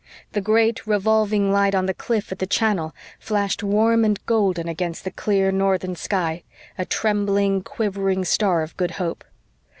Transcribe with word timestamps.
The 0.31 0.41
great 0.41 0.87
revolving 0.87 1.51
light 1.51 1.75
on 1.75 1.85
the 1.85 1.93
cliff 1.93 2.31
at 2.31 2.39
the 2.39 2.47
channel 2.47 2.91
flashed 3.19 3.61
warm 3.61 4.03
and 4.03 4.19
golden 4.25 4.67
against 4.67 5.03
the 5.03 5.11
clear 5.11 5.51
northern 5.51 5.95
sky, 5.95 6.41
a 6.75 6.85
trembling, 6.85 7.61
quivering 7.61 8.25
star 8.25 8.63
of 8.63 8.75
good 8.77 8.89
hope. 8.97 9.23